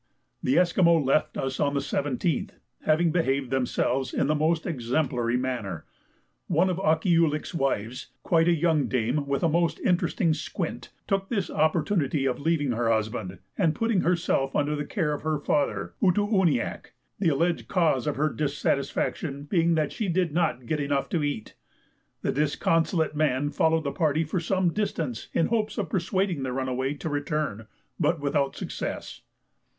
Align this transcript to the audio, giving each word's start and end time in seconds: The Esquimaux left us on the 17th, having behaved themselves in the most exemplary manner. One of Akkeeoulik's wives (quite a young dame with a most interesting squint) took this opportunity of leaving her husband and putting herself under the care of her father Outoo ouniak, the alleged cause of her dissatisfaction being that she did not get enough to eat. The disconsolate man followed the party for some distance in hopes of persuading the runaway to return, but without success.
The 0.41 0.57
Esquimaux 0.57 0.97
left 0.97 1.37
us 1.37 1.59
on 1.59 1.75
the 1.75 1.79
17th, 1.79 2.49
having 2.85 3.11
behaved 3.11 3.51
themselves 3.51 4.15
in 4.15 4.25
the 4.25 4.33
most 4.33 4.65
exemplary 4.65 5.37
manner. 5.37 5.85
One 6.47 6.71
of 6.71 6.77
Akkeeoulik's 6.77 7.53
wives 7.53 8.07
(quite 8.23 8.47
a 8.47 8.51
young 8.55 8.87
dame 8.87 9.27
with 9.27 9.43
a 9.43 9.47
most 9.47 9.79
interesting 9.81 10.33
squint) 10.33 10.89
took 11.05 11.29
this 11.29 11.51
opportunity 11.51 12.25
of 12.25 12.39
leaving 12.39 12.71
her 12.71 12.89
husband 12.89 13.37
and 13.55 13.75
putting 13.75 14.01
herself 14.01 14.55
under 14.55 14.75
the 14.75 14.87
care 14.87 15.13
of 15.13 15.21
her 15.21 15.37
father 15.37 15.93
Outoo 16.03 16.25
ouniak, 16.25 16.93
the 17.19 17.29
alleged 17.29 17.67
cause 17.67 18.07
of 18.07 18.15
her 18.15 18.33
dissatisfaction 18.33 19.43
being 19.43 19.75
that 19.75 19.91
she 19.91 20.09
did 20.09 20.33
not 20.33 20.65
get 20.65 20.79
enough 20.79 21.09
to 21.09 21.21
eat. 21.23 21.53
The 22.23 22.31
disconsolate 22.31 23.15
man 23.15 23.51
followed 23.51 23.83
the 23.83 23.91
party 23.91 24.23
for 24.23 24.39
some 24.39 24.73
distance 24.73 25.27
in 25.33 25.45
hopes 25.45 25.77
of 25.77 25.91
persuading 25.91 26.41
the 26.41 26.51
runaway 26.53 26.95
to 26.95 27.07
return, 27.07 27.67
but 27.99 28.19
without 28.19 28.55
success. 28.55 29.21